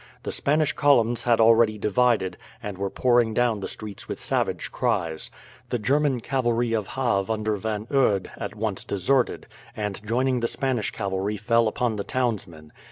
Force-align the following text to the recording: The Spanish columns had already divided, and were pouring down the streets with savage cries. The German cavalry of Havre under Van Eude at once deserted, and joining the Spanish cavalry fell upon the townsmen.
The 0.23 0.31
Spanish 0.31 0.73
columns 0.73 1.25
had 1.25 1.39
already 1.39 1.77
divided, 1.77 2.35
and 2.63 2.75
were 2.79 2.89
pouring 2.89 3.35
down 3.35 3.59
the 3.59 3.67
streets 3.67 4.09
with 4.09 4.19
savage 4.19 4.71
cries. 4.71 5.29
The 5.69 5.77
German 5.77 6.21
cavalry 6.21 6.73
of 6.73 6.87
Havre 6.87 7.31
under 7.31 7.55
Van 7.55 7.85
Eude 7.91 8.31
at 8.35 8.55
once 8.55 8.83
deserted, 8.83 9.45
and 9.77 10.03
joining 10.03 10.39
the 10.39 10.47
Spanish 10.47 10.89
cavalry 10.89 11.37
fell 11.37 11.67
upon 11.67 11.97
the 11.97 12.03
townsmen. 12.03 12.73